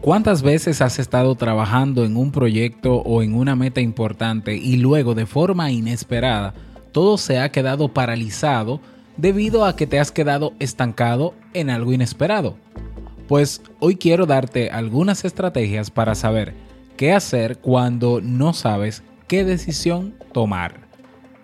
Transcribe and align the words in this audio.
¿Cuántas 0.00 0.42
veces 0.42 0.82
has 0.82 0.98
estado 0.98 1.34
trabajando 1.34 2.04
en 2.04 2.18
un 2.18 2.30
proyecto 2.30 2.96
o 2.96 3.22
en 3.22 3.34
una 3.34 3.56
meta 3.56 3.80
importante 3.80 4.54
y 4.54 4.76
luego 4.76 5.14
de 5.14 5.24
forma 5.24 5.70
inesperada 5.70 6.52
todo 6.92 7.16
se 7.16 7.38
ha 7.38 7.50
quedado 7.50 7.88
paralizado 7.88 8.80
debido 9.16 9.64
a 9.64 9.76
que 9.76 9.86
te 9.86 9.98
has 9.98 10.12
quedado 10.12 10.52
estancado 10.58 11.34
en 11.54 11.70
algo 11.70 11.92
inesperado? 11.94 12.58
Pues 13.28 13.62
hoy 13.80 13.96
quiero 13.96 14.26
darte 14.26 14.68
algunas 14.68 15.24
estrategias 15.24 15.90
para 15.90 16.14
saber 16.14 16.54
qué 16.98 17.14
hacer 17.14 17.56
cuando 17.56 18.20
no 18.20 18.52
sabes 18.52 19.02
qué 19.26 19.44
decisión 19.44 20.14
tomar. 20.32 20.86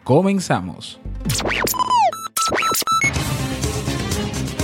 Comenzamos. 0.04 1.00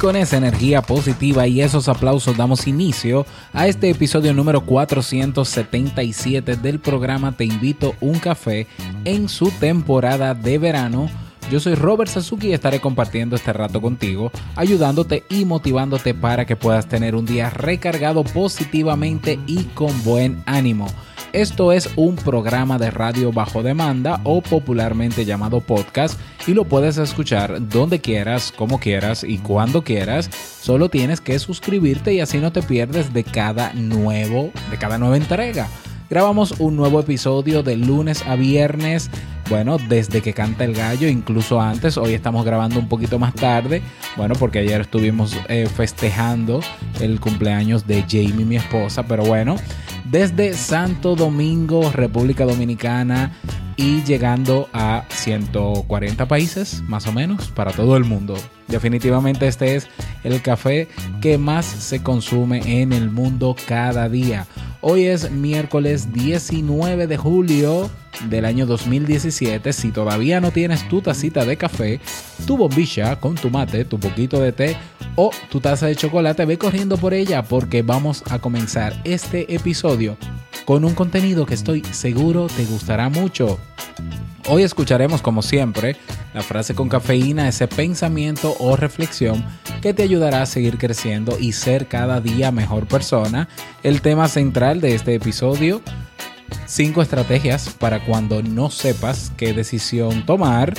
Con 0.00 0.16
esa 0.16 0.36
energía 0.36 0.82
positiva 0.82 1.46
y 1.46 1.60
esos 1.60 1.88
aplausos 1.88 2.36
damos 2.36 2.66
inicio 2.66 3.24
a 3.52 3.66
este 3.66 3.90
episodio 3.90 4.34
número 4.34 4.60
477 4.62 6.56
del 6.56 6.80
programa 6.80 7.32
Te 7.32 7.44
invito 7.44 7.94
un 8.00 8.18
café 8.18 8.66
en 9.04 9.28
su 9.28 9.50
temporada 9.50 10.34
de 10.34 10.58
verano. 10.58 11.08
Yo 11.50 11.60
soy 11.60 11.74
Robert 11.74 12.10
Sasuki 12.10 12.48
y 12.48 12.52
estaré 12.52 12.80
compartiendo 12.80 13.36
este 13.36 13.52
rato 13.52 13.80
contigo, 13.80 14.32
ayudándote 14.56 15.24
y 15.28 15.44
motivándote 15.44 16.14
para 16.14 16.44
que 16.44 16.56
puedas 16.56 16.88
tener 16.88 17.14
un 17.14 17.24
día 17.24 17.50
recargado 17.50 18.24
positivamente 18.24 19.38
y 19.46 19.64
con 19.64 20.02
buen 20.04 20.42
ánimo. 20.46 20.88
Esto 21.36 21.70
es 21.70 21.90
un 21.96 22.16
programa 22.16 22.78
de 22.78 22.90
radio 22.90 23.30
bajo 23.30 23.62
demanda 23.62 24.22
o 24.24 24.40
popularmente 24.40 25.26
llamado 25.26 25.60
podcast 25.60 26.18
y 26.46 26.54
lo 26.54 26.64
puedes 26.64 26.96
escuchar 26.96 27.68
donde 27.68 28.00
quieras, 28.00 28.54
como 28.56 28.80
quieras 28.80 29.22
y 29.22 29.36
cuando 29.36 29.84
quieras. 29.84 30.30
Solo 30.32 30.88
tienes 30.88 31.20
que 31.20 31.38
suscribirte 31.38 32.14
y 32.14 32.20
así 32.20 32.38
no 32.38 32.52
te 32.52 32.62
pierdes 32.62 33.12
de 33.12 33.22
cada 33.22 33.74
nuevo, 33.74 34.50
de 34.70 34.78
cada 34.78 34.96
nueva 34.96 35.18
entrega. 35.18 35.68
Grabamos 36.08 36.52
un 36.58 36.74
nuevo 36.74 37.00
episodio 37.00 37.62
de 37.62 37.76
lunes 37.76 38.24
a 38.26 38.34
viernes. 38.36 39.10
Bueno, 39.50 39.76
desde 39.76 40.22
que 40.22 40.32
canta 40.32 40.64
el 40.64 40.72
gallo, 40.72 41.06
incluso 41.06 41.60
antes, 41.60 41.98
hoy 41.98 42.14
estamos 42.14 42.46
grabando 42.46 42.80
un 42.80 42.88
poquito 42.88 43.18
más 43.18 43.34
tarde. 43.34 43.82
Bueno, 44.16 44.34
porque 44.38 44.60
ayer 44.60 44.80
estuvimos 44.80 45.36
eh, 45.48 45.66
festejando 45.66 46.60
el 46.98 47.20
cumpleaños 47.20 47.86
de 47.86 48.02
Jamie, 48.08 48.46
mi 48.46 48.56
esposa. 48.56 49.02
Pero 49.02 49.24
bueno, 49.24 49.56
desde 50.10 50.54
Santo 50.54 51.16
Domingo, 51.16 51.90
República 51.90 52.44
Dominicana 52.44 53.32
y 53.76 54.02
llegando 54.04 54.68
a 54.72 55.04
140 55.10 56.28
países 56.28 56.82
más 56.86 57.06
o 57.06 57.12
menos 57.12 57.48
para 57.48 57.72
todo 57.72 57.96
el 57.96 58.04
mundo. 58.04 58.36
Definitivamente 58.68 59.46
este 59.46 59.76
es 59.76 59.88
el 60.24 60.40
café 60.42 60.88
que 61.20 61.38
más 61.38 61.66
se 61.66 62.02
consume 62.02 62.80
en 62.80 62.92
el 62.92 63.10
mundo 63.10 63.54
cada 63.66 64.08
día. 64.08 64.46
Hoy 64.80 65.06
es 65.06 65.30
miércoles 65.30 66.12
19 66.12 67.06
de 67.06 67.16
julio 67.16 67.90
del 68.28 68.44
año 68.44 68.66
2017. 68.66 69.72
Si 69.72 69.90
todavía 69.90 70.40
no 70.40 70.52
tienes 70.52 70.88
tu 70.88 71.02
tacita 71.02 71.44
de 71.44 71.56
café, 71.56 72.00
tu 72.46 72.56
bombilla 72.56 73.16
con 73.20 73.34
tu 73.34 73.50
mate, 73.50 73.84
tu 73.84 73.98
poquito 73.98 74.40
de 74.40 74.52
té 74.52 74.76
o 75.16 75.30
tu 75.50 75.60
taza 75.60 75.86
de 75.86 75.96
chocolate, 75.96 76.44
ve 76.44 76.58
corriendo 76.58 76.96
por 76.96 77.14
ella 77.14 77.42
porque 77.42 77.82
vamos 77.82 78.22
a 78.30 78.38
comenzar 78.38 79.00
este 79.04 79.54
episodio 79.54 80.16
con 80.64 80.84
un 80.84 80.94
contenido 80.94 81.46
que 81.46 81.54
estoy 81.54 81.82
seguro 81.90 82.46
te 82.48 82.64
gustará 82.64 83.08
mucho. 83.08 83.58
Hoy 84.48 84.62
escucharemos 84.62 85.22
como 85.22 85.42
siempre 85.42 85.96
la 86.32 86.42
frase 86.42 86.74
con 86.74 86.88
cafeína, 86.88 87.48
ese 87.48 87.66
pensamiento 87.66 88.54
o 88.60 88.76
reflexión 88.76 89.44
que 89.82 89.92
te 89.92 90.04
ayudará 90.04 90.42
a 90.42 90.46
seguir 90.46 90.78
creciendo 90.78 91.36
y 91.40 91.52
ser 91.52 91.88
cada 91.88 92.20
día 92.20 92.52
mejor 92.52 92.86
persona. 92.86 93.48
El 93.82 94.02
tema 94.02 94.28
central 94.28 94.80
de 94.80 94.94
este 94.94 95.14
episodio, 95.14 95.82
5 96.66 97.02
estrategias 97.02 97.70
para 97.70 98.04
cuando 98.04 98.42
no 98.42 98.70
sepas 98.70 99.32
qué 99.36 99.52
decisión 99.52 100.26
tomar. 100.26 100.74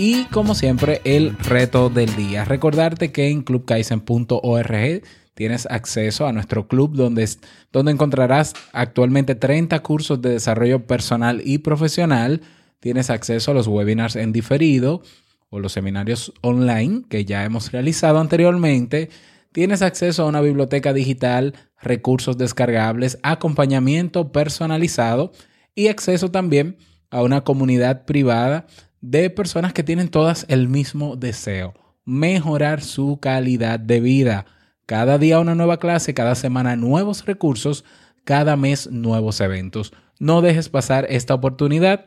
Y 0.00 0.26
como 0.26 0.54
siempre, 0.54 1.00
el 1.02 1.36
reto 1.36 1.90
del 1.90 2.14
día. 2.14 2.44
Recordarte 2.44 3.10
que 3.10 3.30
en 3.30 3.42
clubkaisen.org 3.42 5.02
tienes 5.34 5.66
acceso 5.66 6.28
a 6.28 6.32
nuestro 6.32 6.68
club 6.68 6.94
donde, 6.94 7.28
donde 7.72 7.90
encontrarás 7.90 8.54
actualmente 8.72 9.34
30 9.34 9.80
cursos 9.80 10.22
de 10.22 10.30
desarrollo 10.30 10.86
personal 10.86 11.42
y 11.44 11.58
profesional. 11.58 12.42
Tienes 12.78 13.10
acceso 13.10 13.50
a 13.50 13.54
los 13.54 13.66
webinars 13.66 14.14
en 14.14 14.32
diferido 14.32 15.02
o 15.50 15.58
los 15.58 15.72
seminarios 15.72 16.32
online 16.42 17.02
que 17.08 17.24
ya 17.24 17.44
hemos 17.44 17.72
realizado 17.72 18.20
anteriormente. 18.20 19.10
Tienes 19.50 19.82
acceso 19.82 20.22
a 20.22 20.26
una 20.26 20.40
biblioteca 20.40 20.92
digital, 20.92 21.54
recursos 21.82 22.38
descargables, 22.38 23.18
acompañamiento 23.24 24.30
personalizado 24.30 25.32
y 25.74 25.88
acceso 25.88 26.30
también 26.30 26.76
a 27.10 27.22
una 27.22 27.42
comunidad 27.42 28.04
privada 28.04 28.68
de 29.00 29.30
personas 29.30 29.72
que 29.72 29.82
tienen 29.82 30.08
todas 30.08 30.44
el 30.48 30.68
mismo 30.68 31.16
deseo, 31.16 31.74
mejorar 32.04 32.82
su 32.82 33.18
calidad 33.20 33.80
de 33.80 34.00
vida. 34.00 34.46
Cada 34.86 35.18
día 35.18 35.40
una 35.40 35.54
nueva 35.54 35.78
clase, 35.78 36.14
cada 36.14 36.34
semana 36.34 36.76
nuevos 36.76 37.24
recursos, 37.26 37.84
cada 38.24 38.56
mes 38.56 38.90
nuevos 38.90 39.40
eventos. 39.40 39.92
No 40.18 40.40
dejes 40.40 40.68
pasar 40.68 41.06
esta 41.08 41.34
oportunidad. 41.34 42.06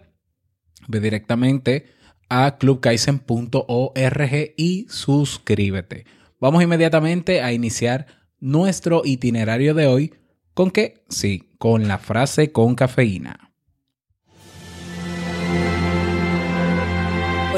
Ve 0.88 1.00
directamente 1.00 1.86
a 2.30 2.58
clubkaisen.org 2.58 4.54
y 4.58 4.88
suscríbete. 4.90 6.06
Vamos 6.40 6.64
inmediatamente 6.64 7.42
a 7.42 7.54
iniciar 7.54 8.08
nuestro 8.40 9.04
itinerario 9.06 9.74
de 9.74 9.88
hoy 9.88 10.14
con 10.54 10.72
qué? 10.72 11.06
Sí, 11.10 11.54
con 11.58 11.88
la 11.88 11.98
frase 11.98 12.52
con 12.52 12.76
cafeína. 12.76 13.51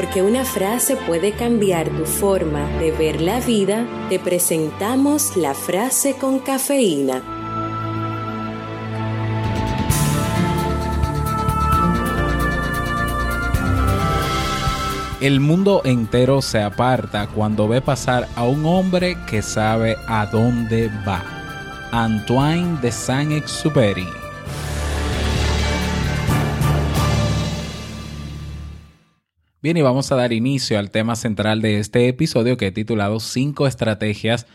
Porque 0.04 0.20
una 0.20 0.44
frase 0.44 0.96
puede 0.96 1.32
cambiar 1.32 1.88
tu 1.88 2.04
forma 2.04 2.68
de 2.78 2.92
ver 2.92 3.22
la 3.22 3.40
vida, 3.40 3.86
te 4.10 4.18
presentamos 4.18 5.34
la 5.34 5.54
frase 5.54 6.16
con 6.16 6.40
cafeína. 6.40 7.22
El 15.22 15.40
mundo 15.40 15.80
entero 15.86 16.42
se 16.42 16.60
aparta 16.60 17.26
cuando 17.28 17.66
ve 17.66 17.80
pasar 17.80 18.28
a 18.36 18.44
un 18.44 18.66
hombre 18.66 19.16
que 19.26 19.40
sabe 19.40 19.96
a 20.06 20.26
dónde 20.26 20.90
va. 21.08 21.24
Antoine 21.92 22.78
de 22.82 22.92
Saint-Exupéry. 22.92 24.23
Bien, 29.64 29.78
y 29.78 29.80
vamos 29.80 30.12
a 30.12 30.16
dar 30.16 30.34
inicio 30.34 30.78
al 30.78 30.90
tema 30.90 31.16
central 31.16 31.62
de 31.62 31.78
este 31.78 32.06
episodio 32.06 32.58
que 32.58 32.66
he 32.66 32.70
titulado 32.70 33.18
5 33.18 33.66
estrategias 33.66 34.46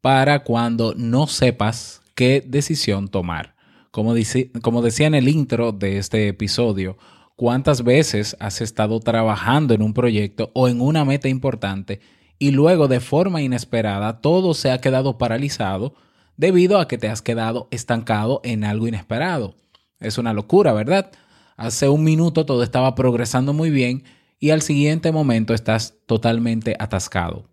para 0.00 0.44
cuando 0.44 0.94
no 0.96 1.26
sepas 1.26 2.00
qué 2.14 2.42
decisión 2.42 3.08
tomar. 3.08 3.54
Como, 3.90 4.14
dice, 4.14 4.50
como 4.62 4.80
decía 4.80 5.08
en 5.08 5.14
el 5.14 5.28
intro 5.28 5.72
de 5.72 5.98
este 5.98 6.28
episodio, 6.28 6.96
¿Cuántas 7.36 7.84
veces 7.84 8.34
has 8.40 8.62
estado 8.62 8.98
trabajando 9.00 9.74
en 9.74 9.82
un 9.82 9.92
proyecto 9.92 10.52
o 10.54 10.68
en 10.68 10.80
una 10.80 11.04
meta 11.04 11.28
importante 11.28 12.00
y 12.38 12.52
luego 12.52 12.88
de 12.88 13.00
forma 13.00 13.42
inesperada 13.42 14.22
todo 14.22 14.54
se 14.54 14.70
ha 14.70 14.80
quedado 14.80 15.18
paralizado 15.18 15.92
debido 16.38 16.78
a 16.78 16.88
que 16.88 16.96
te 16.96 17.10
has 17.10 17.20
quedado 17.20 17.68
estancado 17.70 18.40
en 18.42 18.64
algo 18.64 18.88
inesperado? 18.88 19.54
Es 20.00 20.16
una 20.16 20.32
locura, 20.32 20.72
¿verdad? 20.72 21.12
Hace 21.58 21.90
un 21.90 22.04
minuto 22.04 22.46
todo 22.46 22.62
estaba 22.62 22.94
progresando 22.94 23.52
muy 23.52 23.68
bien 23.68 24.04
y 24.38 24.50
al 24.50 24.62
siguiente 24.62 25.12
momento 25.12 25.54
estás 25.54 25.94
totalmente 26.06 26.76
atascado. 26.78 27.48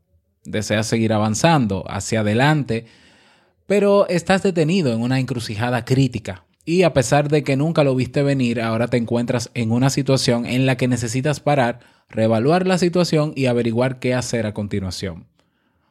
Deseas 0.45 0.88
seguir 0.88 1.13
avanzando 1.13 1.85
hacia 1.88 2.19
adelante, 2.19 2.85
pero 3.65 4.07
estás 4.09 4.44
detenido 4.44 4.94
en 4.94 5.01
una 5.01 5.19
encrucijada 5.19 5.85
crítica. 5.85 6.45
Y 6.65 6.83
a 6.83 6.94
pesar 6.94 7.30
de 7.30 7.44
que 7.44 7.57
nunca 7.57 7.83
lo 7.83 7.95
viste 7.95 8.24
venir, 8.24 8.62
ahora 8.62 8.88
te 8.88 8.97
encuentras 8.97 9.51
en 9.53 9.71
una 9.71 9.89
situación 9.89 10.45
en 10.45 10.65
la 10.65 10.77
que 10.77 10.88
necesitas 10.88 11.39
parar, 11.39 11.80
reevaluar 12.09 12.68
la 12.68 12.77
situación 12.77 13.33
y 13.36 13.47
averiguar 13.47 14.00
qué 14.00 14.13
hacer 14.13 14.45
a 14.45 14.53
continuación. 14.53 15.27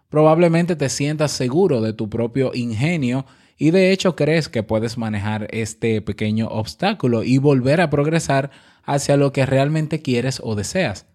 Probablemente 0.09 0.77
te 0.77 0.89
sientas 0.89 1.33
seguro 1.33 1.81
de 1.81 1.93
tu 1.95 2.11
propio 2.11 2.53
ingenio 2.55 3.27
y 3.59 3.71
de 3.71 3.93
hecho 3.93 4.17
crees 4.17 4.49
que 4.49 4.63
puedes 4.63 4.99
manejar 4.99 5.49
este 5.51 6.01
pequeño 6.03 6.49
obstáculo 6.49 7.23
y 7.23 7.39
volver 7.39 7.81
a 7.81 7.91
progresar 7.91 8.51
hacia 8.85 9.17
lo 9.17 9.33
que 9.33 9.47
realmente 9.47 10.03
quieres 10.03 10.41
o 10.43 10.55
deseas. 10.55 11.07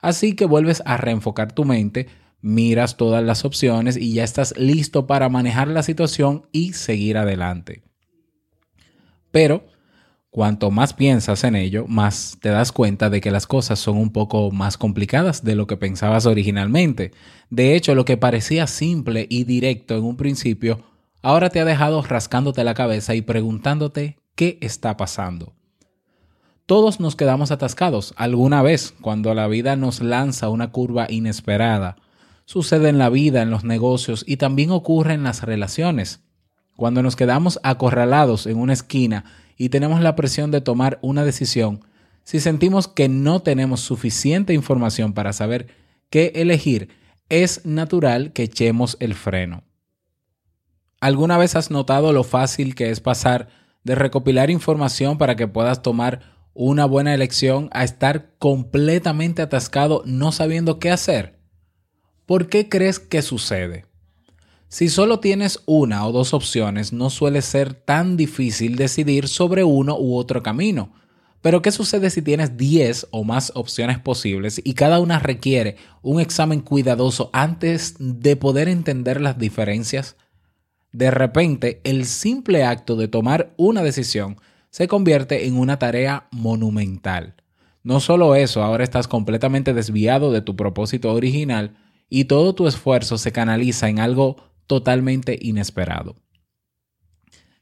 Así 0.00 0.34
que 0.34 0.46
vuelves 0.46 0.82
a 0.86 0.96
reenfocar 0.96 1.52
tu 1.52 1.64
mente, 1.64 2.06
miras 2.40 2.96
todas 2.96 3.22
las 3.24 3.44
opciones 3.44 3.96
y 3.96 4.14
ya 4.14 4.24
estás 4.24 4.54
listo 4.56 5.06
para 5.06 5.28
manejar 5.28 5.68
la 5.68 5.82
situación 5.82 6.46
y 6.52 6.72
seguir 6.74 7.16
adelante. 7.16 7.82
Pero 9.30 9.66
cuanto 10.30 10.70
más 10.70 10.92
piensas 10.92 11.42
en 11.42 11.56
ello, 11.56 11.86
más 11.88 12.38
te 12.40 12.50
das 12.50 12.70
cuenta 12.70 13.10
de 13.10 13.20
que 13.20 13.30
las 13.30 13.46
cosas 13.46 13.78
son 13.78 13.96
un 13.96 14.12
poco 14.12 14.50
más 14.50 14.78
complicadas 14.78 15.42
de 15.42 15.56
lo 15.56 15.66
que 15.66 15.76
pensabas 15.76 16.26
originalmente. 16.26 17.10
De 17.50 17.74
hecho, 17.74 17.94
lo 17.94 18.04
que 18.04 18.16
parecía 18.16 18.66
simple 18.66 19.26
y 19.28 19.44
directo 19.44 19.96
en 19.96 20.04
un 20.04 20.16
principio, 20.16 20.84
ahora 21.22 21.50
te 21.50 21.60
ha 21.60 21.64
dejado 21.64 22.02
rascándote 22.02 22.64
la 22.64 22.74
cabeza 22.74 23.14
y 23.14 23.22
preguntándote 23.22 24.18
qué 24.34 24.58
está 24.60 24.96
pasando. 24.96 25.54
Todos 26.66 27.00
nos 27.00 27.16
quedamos 27.16 27.50
atascados 27.50 28.12
alguna 28.16 28.60
vez 28.60 28.94
cuando 29.00 29.32
la 29.34 29.48
vida 29.48 29.74
nos 29.74 30.00
lanza 30.02 30.50
una 30.50 30.70
curva 30.70 31.06
inesperada. 31.08 31.96
Sucede 32.44 32.90
en 32.90 32.98
la 32.98 33.08
vida, 33.08 33.42
en 33.42 33.50
los 33.50 33.64
negocios 33.64 34.22
y 34.26 34.36
también 34.36 34.70
ocurre 34.70 35.14
en 35.14 35.22
las 35.22 35.42
relaciones. 35.42 36.20
Cuando 36.76 37.02
nos 37.02 37.16
quedamos 37.16 37.58
acorralados 37.62 38.46
en 38.46 38.58
una 38.58 38.74
esquina 38.74 39.24
y 39.56 39.70
tenemos 39.70 40.00
la 40.00 40.14
presión 40.14 40.50
de 40.50 40.60
tomar 40.60 40.98
una 41.00 41.24
decisión, 41.24 41.80
si 42.22 42.38
sentimos 42.38 42.86
que 42.86 43.08
no 43.08 43.40
tenemos 43.40 43.80
suficiente 43.80 44.52
información 44.52 45.14
para 45.14 45.32
saber 45.32 45.68
qué 46.10 46.32
elegir, 46.34 46.90
es 47.30 47.64
natural 47.64 48.34
que 48.34 48.42
echemos 48.42 48.98
el 49.00 49.14
freno. 49.14 49.64
¿Alguna 51.00 51.38
vez 51.38 51.54
has 51.54 51.70
notado 51.70 52.12
lo 52.12 52.24
fácil 52.24 52.74
que 52.74 52.90
es 52.90 52.98
pasar 52.98 53.48
de 53.84 53.94
recopilar 53.94 54.50
información 54.50 55.16
para 55.16 55.36
que 55.36 55.46
puedas 55.46 55.80
tomar 55.80 56.20
una 56.54 56.86
buena 56.86 57.14
elección 57.14 57.68
a 57.72 57.84
estar 57.84 58.34
completamente 58.40 59.42
atascado 59.42 60.02
no 60.06 60.32
sabiendo 60.32 60.80
qué 60.80 60.90
hacer? 60.90 61.38
¿Por 62.26 62.48
qué 62.48 62.68
crees 62.68 62.98
que 62.98 63.22
sucede? 63.22 63.86
Si 64.66 64.88
solo 64.88 65.20
tienes 65.20 65.62
una 65.66 66.04
o 66.04 66.10
dos 66.10 66.34
opciones, 66.34 66.92
no 66.92 67.10
suele 67.10 67.42
ser 67.42 67.74
tan 67.74 68.16
difícil 68.16 68.74
decidir 68.74 69.28
sobre 69.28 69.62
uno 69.62 69.96
u 69.96 70.16
otro 70.16 70.42
camino. 70.42 70.92
Pero 71.40 71.62
¿qué 71.62 71.70
sucede 71.70 72.10
si 72.10 72.22
tienes 72.22 72.56
10 72.56 73.06
o 73.12 73.22
más 73.22 73.52
opciones 73.54 74.00
posibles 74.00 74.60
y 74.64 74.74
cada 74.74 74.98
una 74.98 75.20
requiere 75.20 75.76
un 76.02 76.20
examen 76.20 76.60
cuidadoso 76.60 77.30
antes 77.32 77.94
de 78.00 78.34
poder 78.34 78.68
entender 78.68 79.20
las 79.20 79.38
diferencias? 79.38 80.16
De 80.92 81.10
repente, 81.10 81.80
el 81.84 82.06
simple 82.06 82.64
acto 82.64 82.96
de 82.96 83.08
tomar 83.08 83.52
una 83.56 83.82
decisión 83.82 84.36
se 84.70 84.88
convierte 84.88 85.46
en 85.46 85.56
una 85.58 85.78
tarea 85.78 86.28
monumental. 86.30 87.34
No 87.82 88.00
solo 88.00 88.34
eso, 88.34 88.62
ahora 88.62 88.84
estás 88.84 89.08
completamente 89.08 89.74
desviado 89.74 90.32
de 90.32 90.42
tu 90.42 90.56
propósito 90.56 91.12
original 91.12 91.76
y 92.08 92.24
todo 92.24 92.54
tu 92.54 92.66
esfuerzo 92.66 93.18
se 93.18 93.32
canaliza 93.32 93.88
en 93.88 93.98
algo 93.98 94.36
totalmente 94.66 95.38
inesperado. 95.40 96.16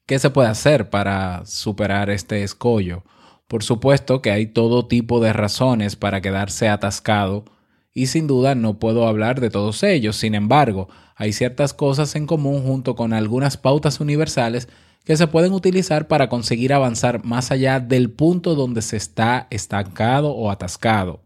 ¿Qué 0.06 0.18
se 0.18 0.30
puede 0.30 0.48
hacer 0.48 0.88
para 0.88 1.44
superar 1.46 2.10
este 2.10 2.42
escollo? 2.44 3.04
Por 3.48 3.62
supuesto 3.62 4.22
que 4.22 4.30
hay 4.30 4.46
todo 4.46 4.86
tipo 4.86 5.20
de 5.20 5.32
razones 5.32 5.96
para 5.96 6.20
quedarse 6.20 6.68
atascado 6.68 7.44
y 7.92 8.06
sin 8.06 8.26
duda 8.26 8.54
no 8.54 8.78
puedo 8.78 9.06
hablar 9.06 9.40
de 9.40 9.50
todos 9.50 9.82
ellos. 9.82 10.16
Sin 10.16 10.34
embargo, 10.34 10.88
hay 11.16 11.32
ciertas 11.32 11.72
cosas 11.72 12.14
en 12.14 12.26
común 12.26 12.62
junto 12.62 12.94
con 12.94 13.14
algunas 13.14 13.56
pautas 13.56 14.00
universales 14.00 14.68
que 15.04 15.16
se 15.16 15.26
pueden 15.26 15.52
utilizar 15.52 16.08
para 16.08 16.28
conseguir 16.28 16.74
avanzar 16.74 17.24
más 17.24 17.50
allá 17.50 17.80
del 17.80 18.10
punto 18.10 18.54
donde 18.54 18.82
se 18.82 18.98
está 18.98 19.46
estancado 19.50 20.32
o 20.32 20.50
atascado. 20.50 21.22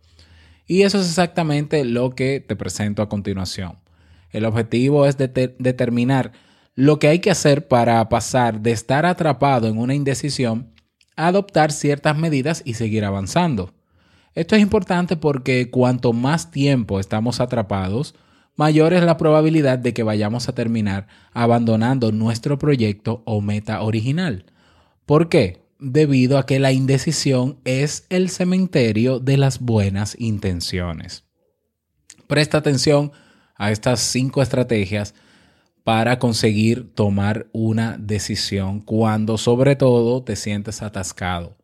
Y 0.66 0.82
eso 0.82 1.00
es 1.00 1.08
exactamente 1.08 1.84
lo 1.84 2.14
que 2.14 2.38
te 2.38 2.54
presento 2.54 3.02
a 3.02 3.08
continuación. 3.08 3.78
El 4.30 4.44
objetivo 4.44 5.06
es 5.06 5.16
determinar 5.18 6.30
lo 6.76 7.00
que 7.00 7.08
hay 7.08 7.18
que 7.18 7.32
hacer 7.32 7.66
para 7.66 8.08
pasar 8.08 8.60
de 8.60 8.70
estar 8.70 9.04
atrapado 9.04 9.66
en 9.66 9.76
una 9.76 9.94
indecisión 9.94 10.72
a 11.16 11.26
adoptar 11.26 11.72
ciertas 11.72 12.16
medidas 12.16 12.62
y 12.64 12.74
seguir 12.74 13.04
avanzando. 13.04 13.74
Esto 14.34 14.54
es 14.54 14.62
importante 14.62 15.16
porque 15.16 15.70
cuanto 15.70 16.12
más 16.12 16.52
tiempo 16.52 17.00
estamos 17.00 17.40
atrapados, 17.40 18.14
mayor 18.60 18.92
es 18.92 19.02
la 19.02 19.16
probabilidad 19.16 19.78
de 19.78 19.94
que 19.94 20.02
vayamos 20.02 20.50
a 20.50 20.54
terminar 20.54 21.06
abandonando 21.32 22.12
nuestro 22.12 22.58
proyecto 22.58 23.22
o 23.24 23.40
meta 23.40 23.80
original. 23.80 24.44
¿Por 25.06 25.30
qué? 25.30 25.62
Debido 25.78 26.36
a 26.36 26.44
que 26.44 26.58
la 26.58 26.70
indecisión 26.70 27.58
es 27.64 28.04
el 28.10 28.28
cementerio 28.28 29.18
de 29.18 29.38
las 29.38 29.60
buenas 29.60 30.14
intenciones. 30.20 31.24
Presta 32.26 32.58
atención 32.58 33.12
a 33.56 33.70
estas 33.70 34.00
cinco 34.00 34.42
estrategias 34.42 35.14
para 35.82 36.18
conseguir 36.18 36.94
tomar 36.94 37.46
una 37.52 37.96
decisión 37.96 38.82
cuando 38.82 39.38
sobre 39.38 39.74
todo 39.74 40.22
te 40.22 40.36
sientes 40.36 40.82
atascado. 40.82 41.56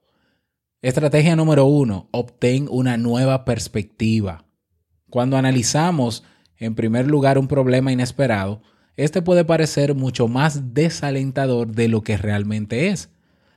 Estrategia 0.80 1.36
número 1.36 1.66
uno, 1.66 2.08
obtén 2.10 2.68
una 2.70 2.96
nueva 2.96 3.44
perspectiva. 3.44 4.46
Cuando 5.10 5.36
analizamos 5.36 6.24
en 6.58 6.74
primer 6.74 7.06
lugar 7.06 7.38
un 7.38 7.48
problema 7.48 7.92
inesperado, 7.92 8.62
este 8.96 9.20
puede 9.22 9.44
parecer 9.44 9.94
mucho 9.94 10.26
más 10.26 10.74
desalentador 10.74 11.68
de 11.68 11.88
lo 11.88 12.02
que 12.02 12.16
realmente 12.16 12.88
es. 12.88 13.10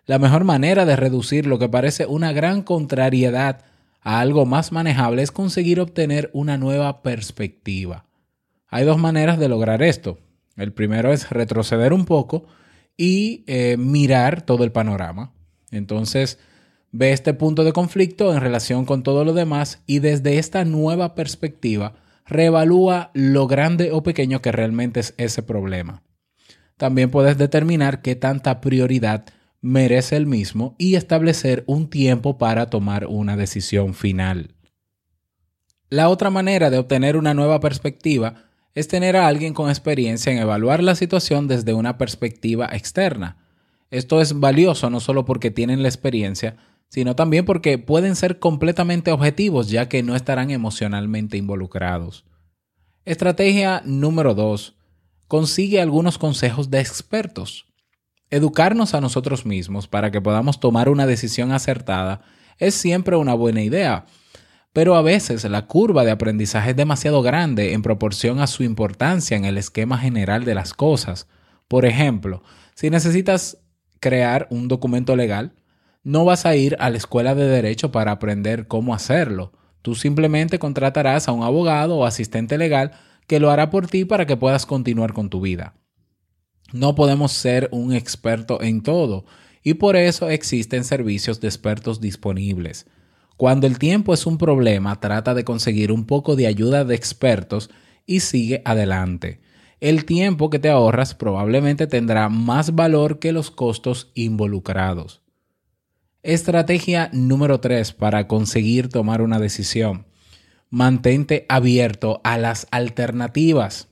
La 0.05 0.19
mejor 0.19 0.43
manera 0.43 0.85
de 0.85 0.95
reducir 0.95 1.45
lo 1.45 1.59
que 1.59 1.69
parece 1.69 2.05
una 2.05 2.33
gran 2.33 2.61
contrariedad 2.61 3.63
a 4.01 4.19
algo 4.19 4.45
más 4.45 4.71
manejable 4.71 5.21
es 5.21 5.31
conseguir 5.31 5.79
obtener 5.79 6.29
una 6.33 6.57
nueva 6.57 7.01
perspectiva. 7.01 8.05
Hay 8.67 8.85
dos 8.85 8.97
maneras 8.97 9.39
de 9.39 9.49
lograr 9.49 9.81
esto. 9.81 10.19
El 10.55 10.73
primero 10.73 11.13
es 11.13 11.29
retroceder 11.29 11.93
un 11.93 12.05
poco 12.05 12.45
y 12.97 13.43
eh, 13.47 13.77
mirar 13.77 14.41
todo 14.41 14.63
el 14.63 14.71
panorama. 14.71 15.31
Entonces, 15.71 16.39
ve 16.91 17.11
este 17.11 17.33
punto 17.33 17.63
de 17.63 17.73
conflicto 17.73 18.33
en 18.33 18.41
relación 18.41 18.85
con 18.85 19.03
todo 19.03 19.23
lo 19.23 19.33
demás 19.33 19.81
y 19.85 19.99
desde 19.99 20.37
esta 20.37 20.65
nueva 20.65 21.15
perspectiva, 21.15 21.93
reevalúa 22.29 23.11
lo 23.13 23.47
grande 23.47 23.91
o 23.91 24.03
pequeño 24.03 24.41
que 24.41 24.51
realmente 24.51 24.99
es 24.99 25.13
ese 25.17 25.43
problema. 25.43 26.03
También 26.77 27.11
puedes 27.11 27.37
determinar 27.37 28.01
qué 28.01 28.15
tanta 28.15 28.61
prioridad 28.61 29.25
merece 29.61 30.15
el 30.15 30.25
mismo 30.25 30.75
y 30.77 30.95
establecer 30.95 31.63
un 31.67 31.89
tiempo 31.89 32.37
para 32.37 32.69
tomar 32.69 33.07
una 33.07 33.35
decisión 33.35 33.93
final. 33.93 34.55
La 35.89 36.07
otra 36.07 36.29
manera 36.29 36.69
de 36.69 36.77
obtener 36.77 37.17
una 37.17 37.33
nueva 37.33 37.59
perspectiva 37.59 38.45
es 38.75 38.87
tener 38.87 39.17
a 39.17 39.27
alguien 39.27 39.53
con 39.53 39.69
experiencia 39.69 40.31
en 40.31 40.37
evaluar 40.37 40.83
la 40.83 40.95
situación 40.95 41.47
desde 41.47 41.73
una 41.73 41.97
perspectiva 41.97 42.69
externa. 42.71 43.37
Esto 43.89 44.21
es 44.21 44.39
valioso 44.39 44.89
no 44.89 44.99
solo 44.99 45.25
porque 45.25 45.49
tienen 45.49 45.81
la 45.81 45.89
experiencia, 45.89 46.57
sino 46.89 47.15
también 47.15 47.45
porque 47.45 47.77
pueden 47.77 48.15
ser 48.15 48.39
completamente 48.39 49.11
objetivos 49.11 49.69
ya 49.69 49.87
que 49.87 50.03
no 50.03 50.15
estarán 50.15 50.51
emocionalmente 50.51 51.37
involucrados. 51.37 52.25
Estrategia 53.05 53.81
número 53.85 54.33
2. 54.33 54.75
Consigue 55.27 55.81
algunos 55.81 56.17
consejos 56.17 56.69
de 56.69 56.79
expertos. 56.79 57.65
Educarnos 58.31 58.93
a 58.93 59.01
nosotros 59.01 59.45
mismos 59.45 59.87
para 59.87 60.11
que 60.11 60.21
podamos 60.21 60.59
tomar 60.59 60.89
una 60.89 61.05
decisión 61.05 61.51
acertada 61.51 62.21
es 62.57 62.75
siempre 62.75 63.15
una 63.15 63.33
buena 63.33 63.61
idea, 63.61 64.05
pero 64.73 64.95
a 64.95 65.01
veces 65.01 65.43
la 65.45 65.65
curva 65.65 66.03
de 66.03 66.11
aprendizaje 66.11 66.71
es 66.71 66.75
demasiado 66.75 67.21
grande 67.21 67.73
en 67.73 67.81
proporción 67.81 68.39
a 68.39 68.47
su 68.47 68.63
importancia 68.63 69.37
en 69.37 69.45
el 69.45 69.57
esquema 69.57 69.97
general 69.97 70.45
de 70.45 70.55
las 70.55 70.73
cosas. 70.73 71.27
Por 71.67 71.85
ejemplo, 71.85 72.43
si 72.75 72.89
necesitas 72.89 73.57
crear 73.99 74.47
un 74.51 74.67
documento 74.67 75.15
legal, 75.15 75.53
no 76.09 76.25
vas 76.25 76.47
a 76.47 76.55
ir 76.55 76.75
a 76.79 76.89
la 76.89 76.97
escuela 76.97 77.35
de 77.35 77.45
derecho 77.45 77.91
para 77.91 78.11
aprender 78.11 78.67
cómo 78.67 78.95
hacerlo. 78.95 79.51
Tú 79.83 79.93
simplemente 79.93 80.57
contratarás 80.57 81.27
a 81.27 81.33
un 81.33 81.43
abogado 81.43 81.97
o 81.97 82.05
asistente 82.05 82.57
legal 82.57 82.93
que 83.27 83.39
lo 83.39 83.51
hará 83.51 83.69
por 83.69 83.85
ti 83.85 84.05
para 84.05 84.25
que 84.25 84.35
puedas 84.35 84.65
continuar 84.65 85.13
con 85.13 85.29
tu 85.29 85.39
vida. 85.39 85.75
No 86.73 86.95
podemos 86.95 87.31
ser 87.31 87.69
un 87.71 87.93
experto 87.93 88.59
en 88.63 88.81
todo 88.81 89.25
y 89.61 89.75
por 89.75 89.95
eso 89.95 90.31
existen 90.31 90.83
servicios 90.83 91.41
de 91.41 91.47
expertos 91.47 92.01
disponibles. 92.01 92.87
Cuando 93.37 93.67
el 93.67 93.77
tiempo 93.77 94.11
es 94.11 94.25
un 94.25 94.39
problema, 94.39 94.99
trata 94.99 95.35
de 95.35 95.43
conseguir 95.43 95.91
un 95.91 96.07
poco 96.07 96.35
de 96.35 96.47
ayuda 96.47 96.85
de 96.85 96.95
expertos 96.95 97.69
y 98.07 98.21
sigue 98.21 98.63
adelante. 98.65 99.41
El 99.79 100.05
tiempo 100.05 100.49
que 100.49 100.57
te 100.57 100.71
ahorras 100.71 101.13
probablemente 101.13 101.85
tendrá 101.85 102.29
más 102.29 102.73
valor 102.73 103.19
que 103.19 103.31
los 103.31 103.51
costos 103.51 104.09
involucrados. 104.15 105.21
Estrategia 106.21 107.09
número 107.13 107.61
3 107.61 107.93
para 107.93 108.27
conseguir 108.27 108.89
tomar 108.89 109.21
una 109.21 109.39
decisión. 109.39 110.05
Mantente 110.69 111.45
abierto 111.47 112.19
a 112.25 112.37
las 112.37 112.67
alternativas. 112.71 113.87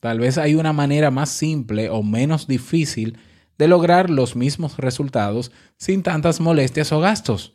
Tal 0.00 0.18
vez 0.18 0.38
hay 0.38 0.56
una 0.56 0.72
manera 0.72 1.12
más 1.12 1.28
simple 1.28 1.88
o 1.88 2.02
menos 2.02 2.48
difícil 2.48 3.18
de 3.58 3.68
lograr 3.68 4.10
los 4.10 4.34
mismos 4.34 4.76
resultados 4.78 5.52
sin 5.76 6.02
tantas 6.02 6.40
molestias 6.40 6.90
o 6.90 6.98
gastos. 6.98 7.54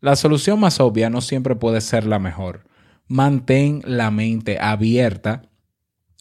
La 0.00 0.16
solución 0.16 0.60
más 0.60 0.78
obvia 0.78 1.08
no 1.08 1.22
siempre 1.22 1.56
puede 1.56 1.80
ser 1.80 2.04
la 2.04 2.18
mejor. 2.18 2.64
Mantén 3.08 3.80
la 3.86 4.10
mente 4.10 4.58
abierta 4.60 5.48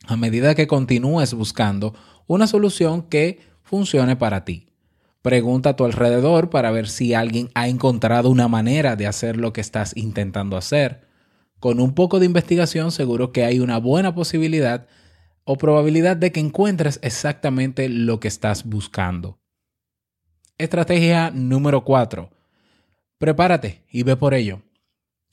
a 0.07 0.15
medida 0.15 0.55
que 0.55 0.67
continúes 0.67 1.33
buscando 1.33 1.95
una 2.27 2.47
solución 2.47 3.01
que 3.01 3.41
funcione 3.61 4.15
para 4.15 4.45
ti. 4.45 4.70
Pregunta 5.21 5.69
a 5.69 5.75
tu 5.75 5.85
alrededor 5.85 6.49
para 6.49 6.71
ver 6.71 6.89
si 6.89 7.13
alguien 7.13 7.49
ha 7.53 7.67
encontrado 7.67 8.29
una 8.29 8.47
manera 8.47 8.95
de 8.95 9.05
hacer 9.05 9.37
lo 9.37 9.53
que 9.53 9.61
estás 9.61 9.95
intentando 9.95 10.57
hacer. 10.57 11.07
Con 11.59 11.79
un 11.79 11.93
poco 11.93 12.19
de 12.19 12.25
investigación 12.25 12.91
seguro 12.91 13.31
que 13.31 13.45
hay 13.45 13.59
una 13.59 13.77
buena 13.77 14.15
posibilidad 14.15 14.87
o 15.43 15.57
probabilidad 15.57 16.17
de 16.17 16.31
que 16.31 16.39
encuentres 16.39 16.99
exactamente 17.03 17.87
lo 17.87 18.19
que 18.19 18.27
estás 18.27 18.65
buscando. 18.65 19.39
Estrategia 20.57 21.29
número 21.29 21.83
4. 21.83 22.31
Prepárate 23.19 23.83
y 23.91 24.01
ve 24.01 24.15
por 24.15 24.33
ello. 24.33 24.63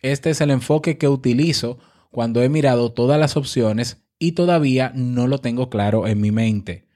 Este 0.02 0.28
es 0.28 0.42
el 0.42 0.50
enfoque 0.50 0.98
que 0.98 1.08
utilizo 1.08 1.78
cuando 2.10 2.42
he 2.42 2.50
mirado 2.50 2.92
todas 2.92 3.18
las 3.18 3.38
opciones 3.38 4.04
y 4.18 4.32
todavía 4.32 4.92
no 4.94 5.26
lo 5.26 5.38
tengo 5.38 5.70
claro 5.70 6.06
en 6.06 6.20
mi 6.20 6.30
mente 6.30 6.87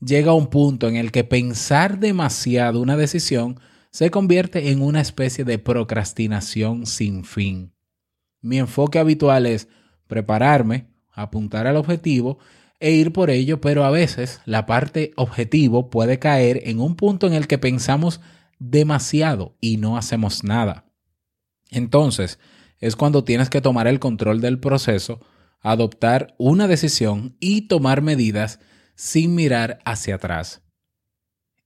llega 0.00 0.32
un 0.32 0.48
punto 0.48 0.88
en 0.88 0.96
el 0.96 1.12
que 1.12 1.24
pensar 1.24 1.98
demasiado 1.98 2.80
una 2.80 2.96
decisión 2.96 3.60
se 3.90 4.10
convierte 4.10 4.70
en 4.70 4.82
una 4.82 5.00
especie 5.00 5.44
de 5.44 5.58
procrastinación 5.58 6.86
sin 6.86 7.24
fin. 7.24 7.72
Mi 8.40 8.58
enfoque 8.58 8.98
habitual 8.98 9.46
es 9.46 9.68
prepararme, 10.06 10.88
apuntar 11.12 11.66
al 11.66 11.76
objetivo 11.76 12.38
e 12.78 12.92
ir 12.92 13.12
por 13.12 13.30
ello, 13.30 13.60
pero 13.60 13.84
a 13.84 13.90
veces 13.90 14.40
la 14.46 14.64
parte 14.64 15.12
objetivo 15.16 15.90
puede 15.90 16.18
caer 16.18 16.62
en 16.64 16.80
un 16.80 16.96
punto 16.96 17.26
en 17.26 17.34
el 17.34 17.46
que 17.46 17.58
pensamos 17.58 18.20
demasiado 18.58 19.56
y 19.60 19.76
no 19.76 19.96
hacemos 19.96 20.44
nada. 20.44 20.86
Entonces, 21.70 22.38
es 22.78 22.96
cuando 22.96 23.24
tienes 23.24 23.50
que 23.50 23.60
tomar 23.60 23.86
el 23.86 24.00
control 24.00 24.40
del 24.40 24.58
proceso, 24.58 25.20
adoptar 25.60 26.34
una 26.38 26.66
decisión 26.66 27.36
y 27.38 27.62
tomar 27.62 28.00
medidas 28.00 28.60
sin 29.00 29.34
mirar 29.34 29.78
hacia 29.86 30.16
atrás. 30.16 30.60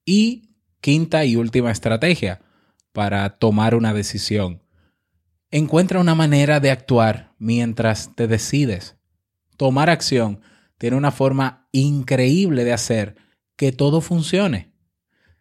Y 0.04 0.54
quinta 0.80 1.24
y 1.24 1.34
última 1.34 1.72
estrategia 1.72 2.42
para 2.92 3.28
tomar 3.38 3.74
una 3.74 3.92
decisión. 3.92 4.62
Encuentra 5.50 5.98
una 5.98 6.14
manera 6.14 6.60
de 6.60 6.70
actuar 6.70 7.34
mientras 7.38 8.14
te 8.14 8.28
decides. 8.28 8.94
Tomar 9.56 9.90
acción 9.90 10.42
tiene 10.78 10.96
una 10.96 11.10
forma 11.10 11.66
increíble 11.72 12.62
de 12.62 12.72
hacer 12.72 13.16
que 13.56 13.72
todo 13.72 14.00
funcione. 14.00 14.72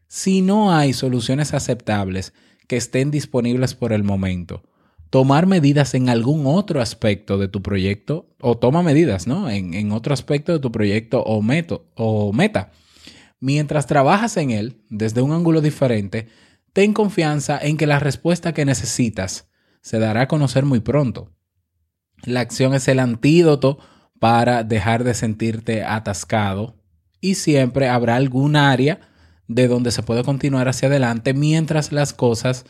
Si 0.07 0.41
no 0.41 0.73
hay 0.73 0.93
soluciones 0.93 1.53
aceptables 1.53 2.33
que 2.67 2.77
estén 2.77 3.11
disponibles 3.11 3.75
por 3.75 3.93
el 3.93 4.03
momento, 4.03 4.63
tomar 5.13 5.45
medidas 5.45 5.93
en 5.93 6.09
algún 6.09 6.47
otro 6.47 6.81
aspecto 6.81 7.37
de 7.37 7.47
tu 7.47 7.61
proyecto 7.61 8.33
o 8.41 8.57
toma 8.57 8.81
medidas, 8.81 9.27
¿no? 9.27 9.47
En, 9.47 9.91
otro 9.91 10.11
aspecto 10.11 10.53
de 10.53 10.57
tu 10.57 10.71
proyecto 10.71 11.21
o, 11.23 11.39
o 11.97 12.33
meta. 12.33 12.71
Mientras 13.39 13.85
trabajas 13.85 14.37
en 14.37 14.49
él 14.49 14.81
desde 14.89 15.21
un 15.21 15.31
ángulo 15.31 15.61
diferente, 15.61 16.29
ten 16.73 16.93
confianza 16.93 17.59
en 17.61 17.77
que 17.77 17.85
la 17.85 17.99
respuesta 17.99 18.55
que 18.55 18.65
necesitas 18.65 19.51
se 19.81 19.99
dará 19.99 20.21
a 20.21 20.27
conocer 20.27 20.65
muy 20.65 20.79
pronto. 20.79 21.31
La 22.23 22.39
acción 22.39 22.73
es 22.73 22.87
el 22.87 22.97
antídoto 22.97 23.77
para 24.19 24.63
dejar 24.63 25.03
de 25.03 25.13
sentirte 25.13 25.83
atascado 25.83 26.81
y 27.21 27.35
siempre 27.35 27.87
habrá 27.87 28.15
algún 28.15 28.55
área 28.55 28.99
de 29.47 29.67
donde 29.67 29.91
se 29.91 30.01
puede 30.01 30.23
continuar 30.23 30.69
hacia 30.69 30.87
adelante 30.87 31.35
mientras 31.35 31.91
las 31.91 32.13
cosas 32.13 32.65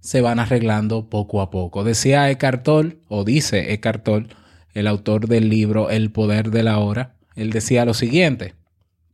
se 0.00 0.20
van 0.20 0.38
arreglando 0.38 1.08
poco 1.08 1.40
a 1.40 1.50
poco. 1.50 1.84
Decía 1.84 2.30
Eckhart 2.30 2.62
Tolle, 2.62 2.98
o 3.08 3.24
dice 3.24 3.72
Eckhart 3.72 4.04
Tolle, 4.04 4.28
el 4.72 4.86
autor 4.86 5.28
del 5.28 5.48
libro 5.48 5.90
El 5.90 6.10
poder 6.10 6.50
de 6.50 6.62
la 6.62 6.78
hora, 6.78 7.16
él 7.36 7.50
decía 7.50 7.84
lo 7.84 7.94
siguiente, 7.94 8.54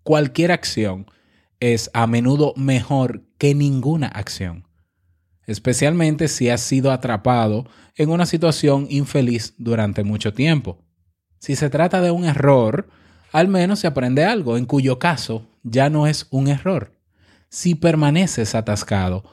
cualquier 0.02 0.52
acción 0.52 1.06
es 1.60 1.90
a 1.94 2.06
menudo 2.06 2.52
mejor 2.56 3.24
que 3.38 3.54
ninguna 3.54 4.08
acción, 4.08 4.66
especialmente 5.46 6.28
si 6.28 6.50
has 6.50 6.60
sido 6.60 6.92
atrapado 6.92 7.66
en 7.96 8.10
una 8.10 8.26
situación 8.26 8.86
infeliz 8.90 9.54
durante 9.58 10.04
mucho 10.04 10.32
tiempo. 10.32 10.84
Si 11.38 11.56
se 11.56 11.70
trata 11.70 12.00
de 12.00 12.10
un 12.10 12.24
error, 12.24 12.88
al 13.32 13.48
menos 13.48 13.80
se 13.80 13.86
aprende 13.86 14.24
algo, 14.24 14.56
en 14.56 14.66
cuyo 14.66 14.98
caso 14.98 15.46
ya 15.62 15.90
no 15.90 16.06
es 16.06 16.26
un 16.30 16.48
error. 16.48 16.92
Si 17.48 17.74
permaneces 17.74 18.54
atascado, 18.54 19.24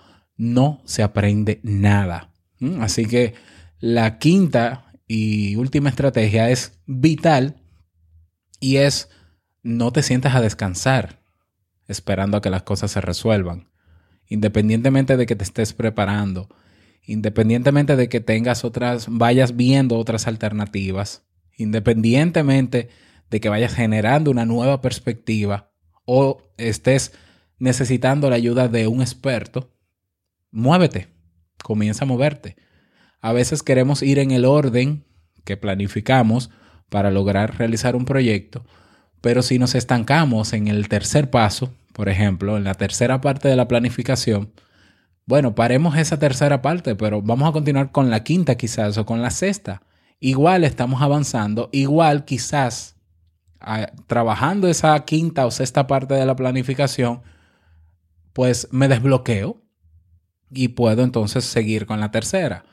no 0.44 0.82
se 0.86 1.04
aprende 1.04 1.60
nada. 1.64 2.32
¿Mm? 2.60 2.82
Así 2.82 3.06
que 3.06 3.34
la 3.80 4.18
quinta 4.18 4.94
y 5.08 5.56
última 5.56 5.90
estrategia 5.90 6.50
es 6.50 6.80
vital 6.86 7.56
y 8.60 8.78
es 8.78 9.10
no 9.62 9.92
te 9.92 10.04
sientas 10.04 10.36
a 10.36 10.42
descansar 10.42 11.22
esperando 11.88 12.38
a 12.38 12.42
que 12.42 12.50
las 12.50 12.64
cosas 12.64 12.92
se 12.92 13.02
resuelvan. 13.02 13.70
Independientemente 14.28 15.18
de 15.18 15.26
que 15.26 15.36
te 15.36 15.44
estés 15.44 15.74
preparando, 15.74 16.50
independientemente 17.06 17.96
de 17.96 18.10
que 18.10 18.22
tengas 18.22 18.64
otras, 18.64 19.08
vayas 19.10 19.56
viendo 19.56 19.98
otras 19.98 20.28
alternativas, 20.28 21.24
independientemente 21.58 22.90
de 23.30 23.40
que 23.40 23.50
vayas 23.50 23.74
generando 23.74 24.32
una 24.32 24.46
nueva 24.46 24.82
perspectiva 24.82 25.72
o 26.06 26.42
estés 26.58 27.14
necesitando 27.60 28.30
la 28.30 28.38
ayuda 28.38 28.68
de 28.68 28.88
un 28.88 29.02
experto, 29.02 29.73
muévete, 30.54 31.10
comienza 31.62 32.06
a 32.06 32.08
moverte. 32.08 32.56
A 33.20 33.34
veces 33.34 33.64
queremos 33.64 34.02
ir 34.02 34.20
en 34.20 34.32
el 34.32 34.46
orden 34.46 35.04
que 35.44 35.58
planificamos 35.58 36.50
para 36.90 37.12
lograr 37.12 37.58
realizar 37.58 37.96
un 37.96 38.06
proyecto, 38.06 38.64
pero 39.20 39.42
si 39.42 39.60
nos 39.60 39.76
estancamos 39.76 40.54
en 40.54 40.68
el 40.68 40.88
tercer 40.88 41.30
paso, 41.30 41.74
por 41.94 42.08
ejemplo, 42.08 42.56
en 42.56 42.64
la 42.64 42.76
tercera 42.76 43.20
parte 43.20 43.48
de 43.48 43.56
la 43.56 43.68
planificación, 43.68 44.54
bueno, 45.26 45.56
paremos 45.56 45.98
esa 45.98 46.20
tercera 46.20 46.62
parte, 46.62 46.96
pero 46.96 47.22
vamos 47.22 47.50
a 47.50 47.54
continuar 47.54 47.92
con 47.92 48.10
la 48.10 48.24
quinta 48.24 48.56
quizás 48.56 48.98
o 48.98 49.06
con 49.06 49.22
la 49.22 49.32
sexta. 49.32 49.82
Igual 50.20 50.64
estamos 50.64 51.02
avanzando, 51.02 51.70
igual 51.72 52.26
quizás 52.26 52.98
ah, 53.60 53.92
trabajando 54.08 54.68
esa 54.68 55.00
quinta 55.06 55.46
o 55.46 55.52
sexta 55.52 55.88
parte 55.88 56.14
de 56.14 56.26
la 56.26 56.36
planificación, 56.36 57.22
pues 58.34 58.68
me 58.72 58.88
desbloqueo 58.88 59.63
y 60.54 60.70
puedo 60.70 61.04
entonces 61.04 61.46
seguir 61.46 61.86
con 61.86 62.00
la 62.00 62.12
tercera. 62.12 62.66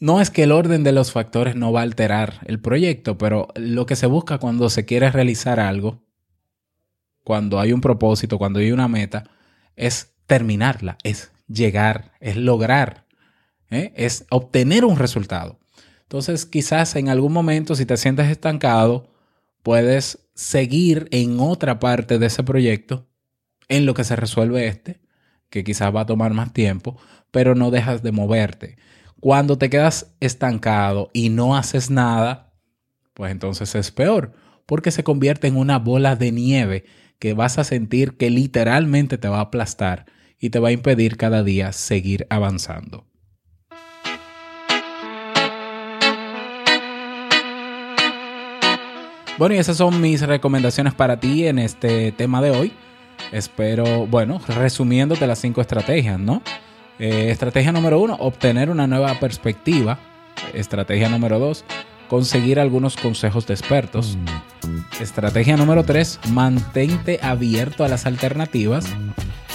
No 0.00 0.20
es 0.20 0.30
que 0.30 0.44
el 0.44 0.52
orden 0.52 0.84
de 0.84 0.92
los 0.92 1.12
factores 1.12 1.56
no 1.56 1.72
va 1.72 1.80
a 1.80 1.82
alterar 1.82 2.40
el 2.46 2.60
proyecto, 2.60 3.18
pero 3.18 3.48
lo 3.56 3.86
que 3.86 3.96
se 3.96 4.06
busca 4.06 4.38
cuando 4.38 4.70
se 4.70 4.84
quiere 4.84 5.10
realizar 5.10 5.58
algo, 5.58 6.04
cuando 7.24 7.58
hay 7.58 7.72
un 7.72 7.80
propósito, 7.80 8.38
cuando 8.38 8.60
hay 8.60 8.70
una 8.70 8.86
meta, 8.86 9.24
es 9.74 10.14
terminarla, 10.26 10.98
es 11.02 11.32
llegar, 11.48 12.12
es 12.20 12.36
lograr, 12.36 13.06
¿eh? 13.70 13.92
es 13.96 14.24
obtener 14.30 14.84
un 14.84 14.96
resultado. 14.96 15.58
Entonces 16.02 16.46
quizás 16.46 16.94
en 16.94 17.08
algún 17.08 17.32
momento 17.32 17.74
si 17.74 17.84
te 17.84 17.96
sientes 17.96 18.28
estancado, 18.28 19.10
puedes 19.62 20.28
seguir 20.34 21.08
en 21.10 21.40
otra 21.40 21.80
parte 21.80 22.18
de 22.18 22.26
ese 22.26 22.44
proyecto 22.44 23.08
en 23.68 23.84
lo 23.84 23.94
que 23.94 24.04
se 24.04 24.16
resuelve 24.16 24.68
este 24.68 25.00
que 25.50 25.64
quizás 25.64 25.94
va 25.94 26.02
a 26.02 26.06
tomar 26.06 26.34
más 26.34 26.52
tiempo, 26.52 26.96
pero 27.30 27.54
no 27.54 27.70
dejas 27.70 28.02
de 28.02 28.12
moverte. 28.12 28.76
Cuando 29.20 29.58
te 29.58 29.70
quedas 29.70 30.14
estancado 30.20 31.10
y 31.12 31.30
no 31.30 31.56
haces 31.56 31.90
nada, 31.90 32.52
pues 33.14 33.32
entonces 33.32 33.74
es 33.74 33.90
peor, 33.90 34.32
porque 34.66 34.90
se 34.90 35.02
convierte 35.02 35.48
en 35.48 35.56
una 35.56 35.78
bola 35.78 36.14
de 36.14 36.30
nieve 36.30 36.84
que 37.18 37.34
vas 37.34 37.58
a 37.58 37.64
sentir 37.64 38.16
que 38.16 38.30
literalmente 38.30 39.18
te 39.18 39.28
va 39.28 39.38
a 39.38 39.42
aplastar 39.42 40.06
y 40.38 40.50
te 40.50 40.60
va 40.60 40.68
a 40.68 40.72
impedir 40.72 41.16
cada 41.16 41.42
día 41.42 41.72
seguir 41.72 42.26
avanzando. 42.30 43.08
Bueno, 49.36 49.54
y 49.54 49.58
esas 49.58 49.76
son 49.76 50.00
mis 50.00 50.22
recomendaciones 50.22 50.94
para 50.94 51.20
ti 51.20 51.46
en 51.46 51.60
este 51.60 52.10
tema 52.10 52.42
de 52.42 52.50
hoy. 52.50 52.72
Espero, 53.32 54.06
bueno, 54.06 54.40
resumiéndote 54.48 55.26
las 55.26 55.38
cinco 55.38 55.60
estrategias, 55.60 56.18
¿no? 56.18 56.42
Eh, 56.98 57.30
estrategia 57.30 57.72
número 57.72 58.00
uno, 58.00 58.16
obtener 58.18 58.70
una 58.70 58.86
nueva 58.86 59.14
perspectiva. 59.20 59.98
Estrategia 60.54 61.08
número 61.08 61.38
dos, 61.38 61.64
conseguir 62.08 62.58
algunos 62.58 62.96
consejos 62.96 63.46
de 63.46 63.54
expertos. 63.54 64.16
Estrategia 65.00 65.56
número 65.56 65.84
tres, 65.84 66.18
mantente 66.30 67.20
abierto 67.22 67.84
a 67.84 67.88
las 67.88 68.06
alternativas. 68.06 68.86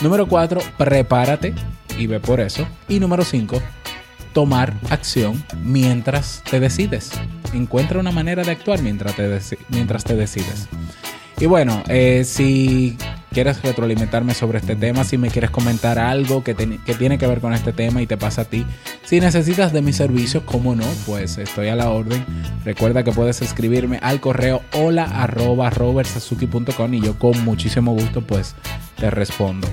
Número 0.02 0.28
cuatro, 0.28 0.62
prepárate 0.78 1.54
y 1.98 2.08
ve 2.08 2.20
por 2.20 2.40
eso. 2.40 2.68
Y 2.88 3.00
número 3.00 3.24
cinco, 3.24 3.62
tomar 4.34 4.74
acción 4.90 5.44
mientras 5.64 6.44
te 6.50 6.60
decides. 6.60 7.12
Encuentra 7.54 8.00
una 8.00 8.12
manera 8.12 8.44
de 8.44 8.52
actuar 8.52 8.82
mientras 8.82 9.16
te, 9.16 9.58
mientras 9.70 10.04
te 10.04 10.16
decides. 10.16 10.68
Y 11.40 11.46
bueno, 11.46 11.84
eh, 11.88 12.24
si 12.26 12.98
quieres 13.34 13.62
retroalimentarme 13.62 14.34
sobre 14.34 14.60
este 14.60 14.76
tema, 14.76 15.04
si 15.04 15.18
me 15.18 15.30
quieres 15.30 15.50
comentar 15.50 16.00
algo 16.00 16.44
que, 16.44 16.54
tiene 16.54 17.18
que 17.18 17.28
ver 17.28 17.42
con 17.42 17.54
este 17.54 17.74
tema 17.74 18.02
y 18.02 18.08
te 18.08 18.16
pasa 18.16 18.44
a 18.44 18.46
ti, 18.46 18.66
si 19.04 19.20
necesitas 19.20 19.74
de 19.74 19.82
mis 19.82 19.98
servicios, 19.98 20.44
como 20.44 20.76
no, 20.76 20.86
pues 21.06 21.38
estoy 21.38 21.68
a 21.68 21.76
la 21.76 21.90
orden. 21.90 22.24
Recuerda 22.64 23.04
que 23.04 23.12
puedes 23.12 23.42
escribirme 23.42 24.00
al 24.02 24.22
correo 24.22 24.62
hola 24.74 25.04
arroba 25.04 25.72
y 26.92 27.02
yo 27.02 27.20
con 27.20 27.44
muchísimo 27.44 27.94
gusto 27.94 28.22
pues 28.22 28.56
te 28.98 29.10
respondo. 29.10 29.68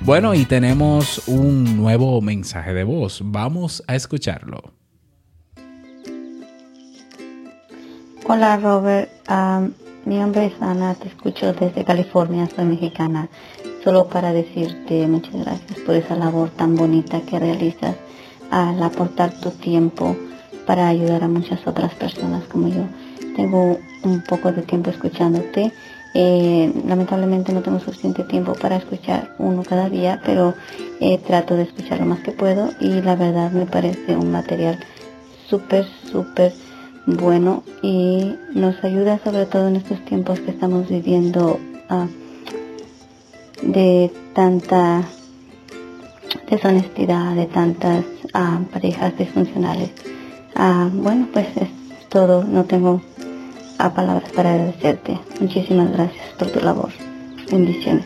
Bueno, 0.00 0.34
y 0.34 0.44
tenemos 0.44 1.26
un 1.26 1.76
nuevo 1.76 2.20
mensaje 2.20 2.72
de 2.74 2.84
voz. 2.84 3.20
Vamos 3.24 3.82
a 3.86 3.96
escucharlo. 3.96 4.74
Hola 8.26 8.58
Robert, 8.58 9.10
mi 10.04 10.16
nombre 10.18 10.46
es 10.46 10.52
Ana, 10.60 10.94
te 10.94 11.08
escucho 11.08 11.52
desde 11.52 11.84
California, 11.84 12.48
soy 12.54 12.64
mexicana. 12.64 13.28
Solo 13.84 14.08
para 14.08 14.32
decirte 14.32 15.06
muchas 15.06 15.34
gracias 15.34 15.78
por 15.80 15.94
esa 15.94 16.16
labor 16.16 16.50
tan 16.50 16.74
bonita 16.74 17.20
que 17.22 17.38
realizas 17.38 17.96
al 18.50 18.82
aportar 18.82 19.32
tu 19.40 19.50
tiempo 19.50 20.16
para 20.66 20.88
ayudar 20.88 21.24
a 21.24 21.28
muchas 21.28 21.66
otras 21.66 21.94
personas 21.94 22.44
como 22.44 22.68
yo. 22.68 22.84
Tengo 23.36 23.78
un 24.02 24.22
poco 24.22 24.52
de 24.52 24.62
tiempo 24.62 24.90
escuchándote. 24.90 25.72
Eh, 26.14 26.72
lamentablemente 26.86 27.52
no 27.52 27.62
tengo 27.62 27.78
suficiente 27.80 28.24
tiempo 28.24 28.54
para 28.54 28.76
escuchar 28.76 29.34
uno 29.38 29.62
cada 29.62 29.88
día, 29.88 30.20
pero 30.24 30.54
eh, 31.00 31.18
trato 31.18 31.54
de 31.54 31.62
escuchar 31.62 32.00
lo 32.00 32.06
más 32.06 32.20
que 32.20 32.32
puedo 32.32 32.70
y 32.80 33.02
la 33.02 33.14
verdad 33.14 33.50
me 33.52 33.66
parece 33.66 34.16
un 34.16 34.30
material 34.30 34.78
súper, 35.48 35.86
súper 36.10 36.52
bueno 37.16 37.62
y 37.82 38.34
nos 38.54 38.82
ayuda 38.84 39.18
sobre 39.24 39.46
todo 39.46 39.68
en 39.68 39.76
estos 39.76 40.04
tiempos 40.04 40.40
que 40.40 40.50
estamos 40.50 40.88
viviendo 40.88 41.58
ah, 41.88 42.06
de 43.62 44.12
tanta 44.34 45.02
deshonestidad, 46.50 47.34
de 47.34 47.46
tantas 47.46 48.04
ah, 48.34 48.60
parejas 48.72 49.16
disfuncionales. 49.16 49.90
Ah, 50.54 50.90
bueno, 50.92 51.28
pues 51.32 51.46
es 51.56 51.68
todo, 52.10 52.44
no 52.44 52.64
tengo 52.64 53.00
palabras 53.78 54.30
para 54.32 54.52
agradecerte. 54.52 55.18
Muchísimas 55.40 55.90
gracias 55.92 56.26
por 56.38 56.50
tu 56.50 56.60
labor. 56.60 56.90
Bendiciones. 57.50 58.04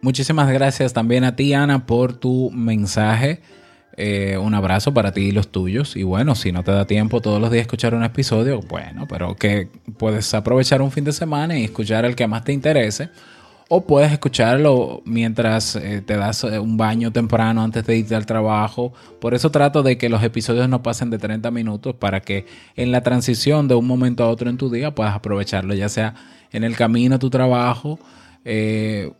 Muchísimas 0.00 0.50
gracias 0.50 0.94
también 0.94 1.24
a 1.24 1.36
ti, 1.36 1.52
Ana, 1.52 1.86
por 1.86 2.14
tu 2.14 2.50
mensaje. 2.52 3.42
Eh, 3.96 4.38
un 4.38 4.54
abrazo 4.54 4.94
para 4.94 5.12
ti 5.12 5.22
y 5.22 5.32
los 5.32 5.48
tuyos. 5.48 5.96
Y 5.96 6.04
bueno, 6.04 6.34
si 6.34 6.52
no 6.52 6.62
te 6.62 6.72
da 6.72 6.86
tiempo 6.86 7.20
todos 7.20 7.40
los 7.40 7.50
días 7.50 7.62
escuchar 7.62 7.94
un 7.94 8.04
episodio, 8.04 8.60
bueno, 8.60 9.06
pero 9.08 9.34
que 9.34 9.68
puedes 9.98 10.32
aprovechar 10.32 10.80
un 10.80 10.92
fin 10.92 11.04
de 11.04 11.12
semana 11.12 11.58
y 11.58 11.64
escuchar 11.64 12.04
el 12.04 12.14
que 12.14 12.26
más 12.26 12.44
te 12.44 12.52
interese. 12.52 13.10
O 13.68 13.86
puedes 13.86 14.10
escucharlo 14.10 15.02
mientras 15.04 15.76
eh, 15.76 16.02
te 16.04 16.16
das 16.16 16.42
eh, 16.42 16.58
un 16.58 16.76
baño 16.76 17.12
temprano 17.12 17.62
antes 17.62 17.84
de 17.84 17.98
irte 17.98 18.14
al 18.14 18.26
trabajo. 18.26 18.92
Por 19.20 19.34
eso 19.34 19.50
trato 19.50 19.82
de 19.82 19.96
que 19.98 20.08
los 20.08 20.22
episodios 20.22 20.68
no 20.68 20.82
pasen 20.82 21.10
de 21.10 21.18
30 21.18 21.50
minutos 21.50 21.94
para 21.94 22.20
que 22.20 22.46
en 22.76 22.90
la 22.92 23.02
transición 23.02 23.68
de 23.68 23.74
un 23.74 23.86
momento 23.86 24.24
a 24.24 24.28
otro 24.28 24.50
en 24.50 24.56
tu 24.56 24.70
día 24.70 24.94
puedas 24.94 25.14
aprovecharlo, 25.14 25.74
ya 25.74 25.88
sea 25.88 26.14
en 26.52 26.64
el 26.64 26.74
camino 26.74 27.16
a 27.16 27.18
tu 27.20 27.30
trabajo, 27.30 28.00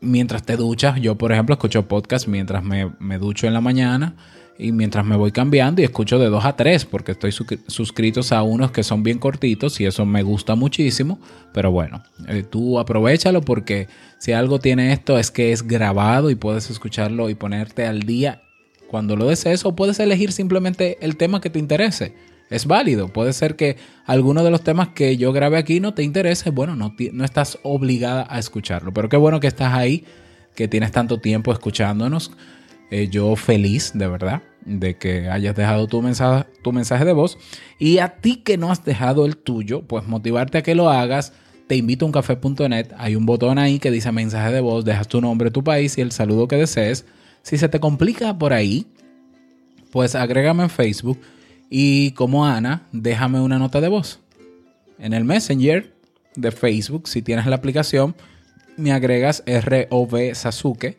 mientras 0.00 0.42
te 0.42 0.56
duchas. 0.56 1.00
Yo, 1.00 1.16
por 1.16 1.30
ejemplo, 1.30 1.52
escucho 1.52 1.86
podcast 1.86 2.26
mientras 2.26 2.64
me, 2.64 2.90
me 2.98 3.18
ducho 3.18 3.46
en 3.46 3.54
la 3.54 3.60
mañana 3.60 4.16
y 4.60 4.72
mientras 4.72 5.04
me 5.04 5.16
voy 5.16 5.32
cambiando 5.32 5.80
y 5.80 5.84
escucho 5.84 6.18
de 6.18 6.28
2 6.28 6.44
a 6.44 6.54
3 6.54 6.84
porque 6.84 7.12
estoy 7.12 7.32
suscritos 7.66 8.32
a 8.32 8.42
unos 8.42 8.70
que 8.70 8.82
son 8.82 9.02
bien 9.02 9.18
cortitos 9.18 9.80
y 9.80 9.86
eso 9.86 10.04
me 10.04 10.22
gusta 10.22 10.54
muchísimo. 10.54 11.18
Pero 11.54 11.72
bueno, 11.72 12.02
eh, 12.28 12.44
tú 12.48 12.78
aprovechalo 12.78 13.40
porque 13.40 13.88
si 14.18 14.32
algo 14.32 14.58
tiene 14.58 14.92
esto 14.92 15.18
es 15.18 15.30
que 15.30 15.52
es 15.52 15.66
grabado 15.66 16.30
y 16.30 16.34
puedes 16.34 16.70
escucharlo 16.70 17.30
y 17.30 17.34
ponerte 17.34 17.86
al 17.86 18.00
día 18.00 18.42
cuando 18.88 19.16
lo 19.16 19.26
desees 19.26 19.64
o 19.64 19.74
puedes 19.74 19.98
elegir 19.98 20.32
simplemente 20.32 20.98
el 21.00 21.16
tema 21.16 21.40
que 21.40 21.50
te 21.50 21.58
interese. 21.58 22.14
Es 22.50 22.66
válido, 22.66 23.08
puede 23.08 23.32
ser 23.32 23.54
que 23.54 23.76
alguno 24.06 24.42
de 24.42 24.50
los 24.50 24.64
temas 24.64 24.88
que 24.88 25.16
yo 25.16 25.32
grabe 25.32 25.56
aquí 25.56 25.78
no 25.78 25.94
te 25.94 26.02
interese, 26.02 26.50
bueno, 26.50 26.74
no, 26.74 26.96
no 27.12 27.24
estás 27.24 27.60
obligada 27.62 28.26
a 28.28 28.40
escucharlo, 28.40 28.92
pero 28.92 29.08
qué 29.08 29.16
bueno 29.16 29.38
que 29.38 29.46
estás 29.46 29.72
ahí, 29.72 30.04
que 30.56 30.66
tienes 30.66 30.90
tanto 30.90 31.20
tiempo 31.20 31.52
escuchándonos. 31.52 32.32
Eh, 32.90 33.06
yo 33.08 33.36
feliz, 33.36 33.92
de 33.94 34.08
verdad 34.08 34.42
de 34.64 34.96
que 34.96 35.28
hayas 35.28 35.54
dejado 35.56 35.86
tu 35.86 36.02
mensaje, 36.02 37.04
de 37.04 37.12
voz. 37.12 37.38
Y 37.78 37.98
a 37.98 38.20
ti 38.20 38.36
que 38.36 38.56
no 38.56 38.70
has 38.70 38.84
dejado 38.84 39.26
el 39.26 39.36
tuyo, 39.36 39.82
pues 39.82 40.06
motivarte 40.06 40.58
a 40.58 40.62
que 40.62 40.74
lo 40.74 40.90
hagas. 40.90 41.32
Te 41.66 41.76
invito 41.76 42.04
a 42.04 42.08
uncafé.net. 42.08 42.88
Hay 42.96 43.16
un 43.16 43.26
botón 43.26 43.58
ahí 43.58 43.78
que 43.78 43.90
dice 43.90 44.10
mensaje 44.12 44.52
de 44.52 44.60
voz. 44.60 44.84
Dejas 44.84 45.08
tu 45.08 45.20
nombre, 45.20 45.50
tu 45.50 45.62
país 45.62 45.96
y 45.98 46.00
el 46.00 46.12
saludo 46.12 46.48
que 46.48 46.56
desees. 46.56 47.06
Si 47.42 47.58
se 47.58 47.68
te 47.68 47.80
complica 47.80 48.38
por 48.38 48.52
ahí, 48.52 48.86
pues 49.90 50.14
agrégame 50.14 50.64
en 50.64 50.70
Facebook. 50.70 51.18
Y 51.70 52.10
como 52.12 52.46
Ana, 52.46 52.82
déjame 52.92 53.40
una 53.40 53.58
nota 53.58 53.80
de 53.80 53.88
voz. 53.88 54.20
En 54.98 55.14
el 55.14 55.24
Messenger 55.24 55.94
de 56.34 56.50
Facebook, 56.50 57.08
si 57.08 57.22
tienes 57.22 57.46
la 57.46 57.56
aplicación, 57.56 58.14
me 58.76 58.92
agregas 58.92 59.42
ROV 59.46 60.34
Sasuke 60.34 60.98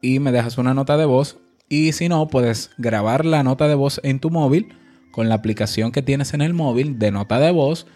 y 0.00 0.18
me 0.18 0.32
dejas 0.32 0.58
una 0.58 0.74
nota 0.74 0.96
de 0.96 1.04
voz 1.04 1.39
y 1.70 1.92
si 1.92 2.08
no, 2.08 2.26
puedes 2.28 2.72
grabar 2.76 3.24
la 3.24 3.44
nota 3.44 3.68
de 3.68 3.76
voz 3.76 4.00
en 4.02 4.18
tu 4.18 4.28
móvil 4.28 4.74
con 5.12 5.28
la 5.28 5.36
aplicación 5.36 5.92
que 5.92 6.02
tienes 6.02 6.34
en 6.34 6.42
el 6.42 6.52
móvil 6.52 6.98
de 6.98 7.12
nota 7.12 7.38
de 7.38 7.52
voz 7.52 7.86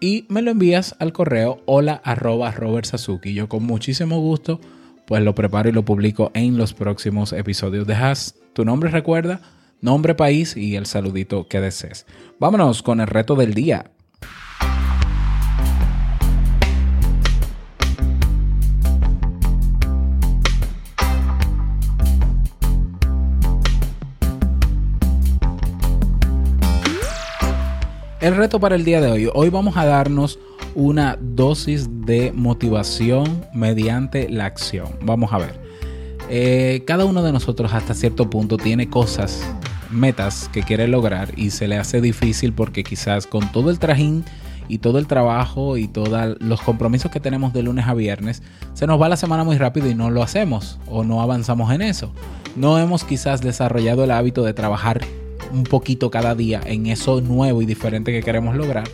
y 0.00 0.26
me 0.28 0.42
lo 0.42 0.50
envías 0.50 0.94
al 0.98 1.12
correo 1.12 1.62
hola 1.64 2.00
arroba 2.04 2.50
Robert 2.52 2.86
Sasuki. 2.86 3.32
Yo 3.32 3.48
con 3.48 3.64
muchísimo 3.64 4.20
gusto 4.20 4.60
pues 5.06 5.22
lo 5.22 5.34
preparo 5.34 5.70
y 5.70 5.72
lo 5.72 5.84
publico 5.84 6.30
en 6.34 6.58
los 6.58 6.74
próximos 6.74 7.32
episodios. 7.32 7.86
Dejas 7.86 8.34
tu 8.52 8.66
nombre, 8.66 8.90
recuerda, 8.90 9.40
nombre, 9.80 10.14
país 10.14 10.56
y 10.56 10.76
el 10.76 10.84
saludito 10.84 11.48
que 11.48 11.60
desees. 11.60 12.06
Vámonos 12.38 12.82
con 12.82 13.00
el 13.00 13.06
reto 13.06 13.34
del 13.34 13.54
día. 13.54 13.90
El 28.22 28.36
reto 28.36 28.60
para 28.60 28.76
el 28.76 28.84
día 28.84 29.00
de 29.00 29.10
hoy. 29.10 29.28
Hoy 29.34 29.50
vamos 29.50 29.76
a 29.76 29.84
darnos 29.84 30.38
una 30.76 31.18
dosis 31.20 31.88
de 32.06 32.30
motivación 32.32 33.44
mediante 33.52 34.28
la 34.28 34.44
acción. 34.44 34.86
Vamos 35.02 35.32
a 35.32 35.38
ver. 35.38 35.60
Eh, 36.30 36.84
cada 36.86 37.04
uno 37.04 37.24
de 37.24 37.32
nosotros 37.32 37.74
hasta 37.74 37.94
cierto 37.94 38.30
punto 38.30 38.58
tiene 38.58 38.88
cosas, 38.88 39.44
metas 39.90 40.48
que 40.52 40.62
quiere 40.62 40.86
lograr 40.86 41.36
y 41.36 41.50
se 41.50 41.66
le 41.66 41.76
hace 41.78 42.00
difícil 42.00 42.52
porque 42.52 42.84
quizás 42.84 43.26
con 43.26 43.50
todo 43.50 43.70
el 43.70 43.80
trajín 43.80 44.24
y 44.68 44.78
todo 44.78 45.00
el 45.00 45.08
trabajo 45.08 45.76
y 45.76 45.88
todos 45.88 46.36
los 46.38 46.60
compromisos 46.60 47.10
que 47.10 47.18
tenemos 47.18 47.52
de 47.52 47.64
lunes 47.64 47.88
a 47.88 47.94
viernes, 47.94 48.44
se 48.74 48.86
nos 48.86 49.02
va 49.02 49.08
la 49.08 49.16
semana 49.16 49.42
muy 49.42 49.58
rápido 49.58 49.90
y 49.90 49.96
no 49.96 50.10
lo 50.10 50.22
hacemos 50.22 50.78
o 50.86 51.02
no 51.02 51.22
avanzamos 51.22 51.72
en 51.72 51.82
eso. 51.82 52.12
No 52.54 52.78
hemos 52.78 53.02
quizás 53.02 53.40
desarrollado 53.40 54.04
el 54.04 54.12
hábito 54.12 54.44
de 54.44 54.54
trabajar 54.54 55.00
un 55.52 55.64
poquito 55.64 56.10
cada 56.10 56.34
día 56.34 56.60
en 56.64 56.86
eso 56.86 57.20
nuevo 57.20 57.62
y 57.62 57.66
diferente 57.66 58.12
que 58.12 58.22
queremos 58.22 58.56
lograr. 58.56 58.84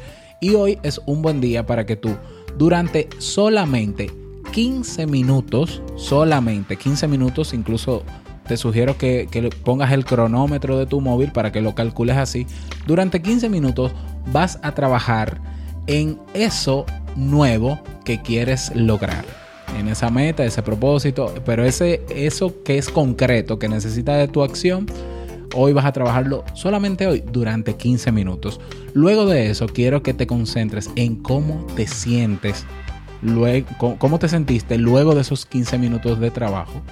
Y 0.40 0.54
hoy 0.54 0.78
es 0.82 1.00
un 1.06 1.22
buen 1.22 1.40
día 1.40 1.66
para 1.66 1.86
que 1.86 1.96
tú 1.96 2.16
durante 2.56 3.08
solamente 3.18 4.10
15 4.52 5.06
minutos, 5.06 5.82
solamente 5.96 6.76
15 6.76 7.08
minutos, 7.08 7.54
incluso 7.54 8.02
te 8.46 8.56
sugiero 8.56 8.96
que, 8.96 9.28
que, 9.30 9.50
pongas 9.50 9.92
el 9.92 10.04
cronómetro 10.04 10.78
de 10.78 10.86
tu 10.86 11.00
móvil 11.00 11.32
para 11.32 11.52
que 11.52 11.60
lo 11.60 11.74
calcules 11.74 12.16
así. 12.16 12.46
Durante 12.86 13.20
15 13.20 13.48
minutos 13.48 13.92
vas 14.32 14.58
a 14.62 14.72
trabajar 14.72 15.40
en 15.86 16.18
eso 16.34 16.86
nuevo 17.16 17.80
que 18.04 18.22
quieres 18.22 18.74
lograr. 18.74 19.24
en 19.78 19.86
esa 19.86 20.08
meta, 20.08 20.46
ese 20.46 20.62
propósito, 20.62 21.34
pero 21.44 21.62
ese, 21.62 22.00
eso 22.08 22.62
que 22.64 22.78
es 22.78 22.88
concreto, 22.88 23.58
que 23.58 23.68
necesita 23.68 24.16
de 24.16 24.26
tu 24.26 24.42
acción, 24.42 24.86
hoy 25.54 25.72
vas 25.72 25.84
a 25.84 25.92
trabajarlo 25.92 26.44
solamente 26.54 27.06
hoy 27.06 27.22
durante 27.32 27.76
15 27.76 28.12
minutos. 28.12 28.60
Luego 28.94 29.26
de 29.26 29.50
eso, 29.50 29.66
quiero 29.66 30.02
que 30.02 30.14
te 30.14 30.26
concentres 30.26 30.90
en 30.96 31.16
cómo 31.16 31.66
te 31.74 31.86
sientes, 31.86 32.64
luego, 33.22 33.96
cómo 33.98 34.18
te 34.18 34.28
sentiste 34.28 34.78
luego 34.78 35.14
de 35.14 35.22
esos 35.22 35.46
15 35.46 35.78
minutos 35.78 36.20
de 36.20 36.30
trabajo. 36.30 36.82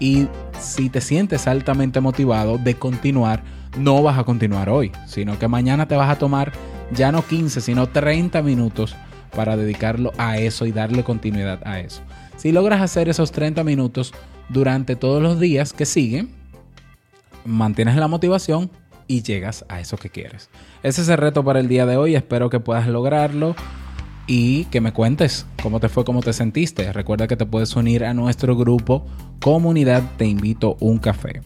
Y 0.00 0.28
si 0.58 0.90
te 0.90 1.00
sientes 1.00 1.46
altamente 1.46 2.00
motivado 2.00 2.58
de 2.58 2.74
continuar, 2.74 3.42
no 3.78 4.02
vas 4.02 4.18
a 4.18 4.24
continuar 4.24 4.68
hoy, 4.68 4.92
sino 5.06 5.38
que 5.38 5.48
mañana 5.48 5.86
te 5.86 5.96
vas 5.96 6.10
a 6.10 6.18
tomar 6.18 6.52
ya 6.92 7.12
no 7.12 7.24
15, 7.24 7.60
sino 7.60 7.88
30 7.88 8.42
minutos 8.42 8.94
para 9.34 9.56
dedicarlo 9.56 10.12
a 10.16 10.38
eso 10.38 10.66
y 10.66 10.72
darle 10.72 11.02
continuidad 11.02 11.60
a 11.64 11.80
eso. 11.80 12.02
Si 12.36 12.52
logras 12.52 12.80
hacer 12.80 13.08
esos 13.08 13.32
30 13.32 13.64
minutos 13.64 14.12
durante 14.48 14.96
todos 14.96 15.22
los 15.22 15.40
días 15.40 15.72
que 15.72 15.86
siguen, 15.86 16.30
mantienes 17.44 17.96
la 17.96 18.08
motivación 18.08 18.70
y 19.06 19.22
llegas 19.22 19.64
a 19.68 19.80
eso 19.80 19.96
que 19.96 20.10
quieres. 20.10 20.50
Ese 20.82 21.02
es 21.02 21.08
el 21.08 21.18
reto 21.18 21.44
para 21.44 21.60
el 21.60 21.68
día 21.68 21.86
de 21.86 21.96
hoy. 21.96 22.14
Espero 22.14 22.50
que 22.50 22.60
puedas 22.60 22.88
lograrlo 22.88 23.54
y 24.26 24.64
que 24.66 24.80
me 24.80 24.92
cuentes 24.92 25.46
cómo 25.62 25.80
te 25.80 25.88
fue, 25.88 26.04
cómo 26.04 26.22
te 26.22 26.32
sentiste. 26.32 26.92
Recuerda 26.92 27.26
que 27.26 27.36
te 27.36 27.46
puedes 27.46 27.74
unir 27.76 28.04
a 28.04 28.14
nuestro 28.14 28.56
grupo 28.56 29.06
Comunidad 29.40 30.02
Te 30.16 30.26
Invito 30.26 30.76
un 30.80 30.98
Café. 30.98 31.42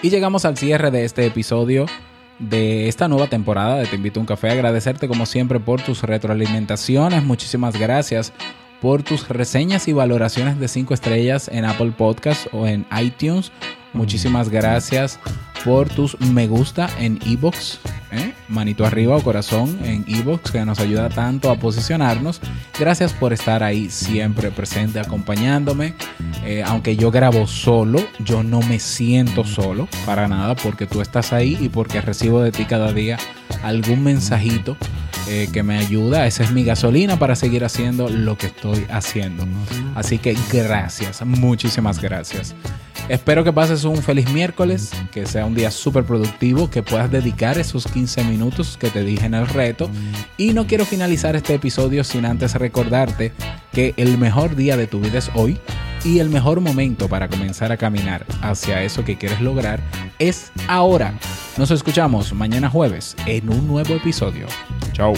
Y 0.00 0.10
llegamos 0.10 0.44
al 0.44 0.56
cierre 0.56 0.92
de 0.92 1.04
este 1.04 1.26
episodio 1.26 1.86
de 2.38 2.88
esta 2.88 3.08
nueva 3.08 3.26
temporada 3.26 3.76
de 3.76 3.86
Te 3.86 3.96
Invito 3.96 4.20
a 4.20 4.22
un 4.22 4.26
Café. 4.26 4.50
Agradecerte 4.50 5.08
como 5.08 5.26
siempre 5.26 5.60
por 5.60 5.82
tus 5.82 6.02
retroalimentaciones. 6.02 7.22
Muchísimas 7.24 7.78
gracias 7.78 8.32
por 8.80 9.02
tus 9.02 9.28
reseñas 9.28 9.88
y 9.88 9.92
valoraciones 9.92 10.58
de 10.58 10.68
5 10.68 10.94
estrellas 10.94 11.48
en 11.48 11.64
Apple 11.64 11.92
Podcast 11.96 12.46
o 12.52 12.66
en 12.66 12.86
iTunes. 13.00 13.50
Muchísimas 13.92 14.48
gracias 14.48 15.18
por 15.64 15.88
tus 15.88 16.18
me 16.20 16.46
gusta 16.46 16.88
en 17.00 17.18
Ebox, 17.26 17.80
¿eh? 18.12 18.34
manito 18.48 18.84
arriba 18.84 19.16
o 19.16 19.22
corazón 19.22 19.78
en 19.84 20.04
Ebox 20.08 20.50
que 20.50 20.64
nos 20.64 20.80
ayuda 20.80 21.08
tanto 21.08 21.50
a 21.50 21.56
posicionarnos. 21.56 22.40
Gracias 22.78 23.12
por 23.12 23.32
estar 23.32 23.62
ahí 23.62 23.90
siempre 23.90 24.50
presente 24.50 25.00
acompañándome. 25.00 25.94
Eh, 26.44 26.62
aunque 26.64 26.96
yo 26.96 27.10
grabo 27.10 27.46
solo, 27.46 28.00
yo 28.20 28.42
no 28.42 28.60
me 28.60 28.78
siento 28.80 29.44
solo 29.44 29.88
para 30.06 30.28
nada 30.28 30.54
porque 30.54 30.86
tú 30.86 31.00
estás 31.00 31.32
ahí 31.32 31.56
y 31.60 31.68
porque 31.68 32.00
recibo 32.00 32.40
de 32.40 32.52
ti 32.52 32.64
cada 32.64 32.92
día 32.92 33.18
algún 33.62 34.02
mensajito 34.02 34.76
eh, 35.28 35.48
que 35.52 35.62
me 35.62 35.78
ayuda. 35.78 36.26
Esa 36.26 36.44
es 36.44 36.52
mi 36.52 36.64
gasolina 36.64 37.18
para 37.18 37.36
seguir 37.36 37.64
haciendo 37.64 38.08
lo 38.08 38.38
que 38.38 38.46
estoy 38.46 38.86
haciendo. 38.90 39.46
Así 39.94 40.18
que 40.18 40.36
gracias, 40.52 41.24
muchísimas 41.24 42.00
gracias. 42.00 42.54
Espero 43.08 43.42
que 43.42 43.54
pases 43.54 43.84
un 43.84 44.02
feliz 44.02 44.30
miércoles, 44.32 44.90
que 45.10 45.24
sea 45.24 45.46
un 45.46 45.54
día 45.54 45.70
súper 45.70 46.04
productivo, 46.04 46.68
que 46.68 46.82
puedas 46.82 47.10
dedicar 47.10 47.58
esos 47.58 47.86
15 47.86 48.24
minutos 48.24 48.76
que 48.76 48.90
te 48.90 49.02
dije 49.02 49.24
en 49.24 49.32
el 49.32 49.48
reto. 49.48 49.88
Y 50.36 50.52
no 50.52 50.66
quiero 50.66 50.84
finalizar 50.84 51.34
este 51.34 51.54
episodio 51.54 52.04
sin 52.04 52.26
antes 52.26 52.54
recordarte 52.54 53.32
que 53.72 53.94
el 53.96 54.18
mejor 54.18 54.56
día 54.56 54.76
de 54.76 54.86
tu 54.86 55.00
vida 55.00 55.18
es 55.18 55.30
hoy 55.34 55.58
y 56.04 56.18
el 56.18 56.28
mejor 56.28 56.60
momento 56.60 57.08
para 57.08 57.28
comenzar 57.28 57.72
a 57.72 57.78
caminar 57.78 58.26
hacia 58.42 58.82
eso 58.82 59.04
que 59.04 59.16
quieres 59.16 59.40
lograr 59.40 59.80
es 60.18 60.52
ahora. 60.68 61.14
Nos 61.56 61.70
escuchamos 61.70 62.34
mañana 62.34 62.68
jueves 62.68 63.16
en 63.26 63.48
un 63.48 63.66
nuevo 63.66 63.94
episodio. 63.94 64.46
Chao. 64.92 65.14